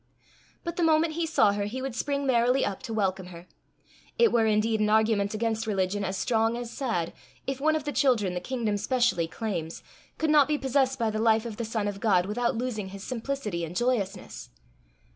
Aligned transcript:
But 0.63 0.77
the 0.77 0.83
moment 0.83 1.13
he 1.13 1.27
saw 1.27 1.51
her, 1.51 1.65
he 1.65 1.79
would 1.79 1.93
spring 1.93 2.25
merrily 2.25 2.65
up 2.65 2.81
to 2.81 2.91
welcome 2.93 3.27
her. 3.27 3.45
It 4.17 4.31
were 4.31 4.47
indeed 4.47 4.79
an 4.79 4.89
argument 4.89 5.35
against 5.35 5.67
religion 5.67 6.03
as 6.03 6.17
strong 6.17 6.57
as 6.57 6.71
sad, 6.71 7.13
if 7.45 7.61
one 7.61 7.75
of 7.75 7.83
the 7.83 7.91
children 7.91 8.33
the 8.33 8.39
kingdom 8.41 8.77
specially 8.77 9.27
claims, 9.27 9.83
could 10.17 10.31
not 10.31 10.47
be 10.47 10.57
possessed 10.57 10.97
by 10.97 11.11
the 11.11 11.19
life 11.21 11.45
of 11.45 11.57
the 11.57 11.65
Son 11.65 11.87
of 11.87 11.99
God 11.99 12.25
without 12.25 12.55
losing 12.55 12.87
his 12.87 13.03
simplicity 13.03 13.63
and 13.63 13.75
joyousness. 13.75 14.49